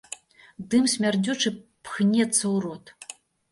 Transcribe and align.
Дым 0.71 0.85
смярдзючы 0.93 1.53
пхнецца 1.85 2.43
ў 2.53 2.55
рот. 2.67 2.85